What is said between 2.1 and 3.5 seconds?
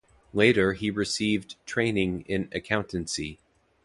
in accountancy.